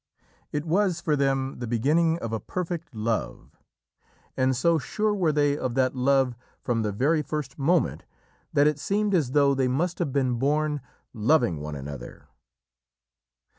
It 0.51 0.65
was 0.65 0.99
for 0.99 1.15
them 1.15 1.59
the 1.59 1.67
beginning 1.67 2.17
of 2.17 2.33
a 2.33 2.39
perfect 2.39 2.95
love, 2.95 3.55
and 4.35 4.55
so 4.55 4.79
sure 4.79 5.13
were 5.13 5.31
they 5.31 5.55
of 5.55 5.75
that 5.75 5.95
love 5.95 6.35
from 6.59 6.81
the 6.81 6.91
very 6.91 7.21
first 7.21 7.59
moment 7.59 8.03
that 8.51 8.65
it 8.65 8.79
seemed 8.79 9.13
as 9.13 9.33
though 9.33 9.53
they 9.53 9.67
must 9.67 9.99
have 9.99 10.11
been 10.11 10.39
born 10.39 10.81
loving 11.13 11.57
one 11.59 11.75
another. 11.75 12.29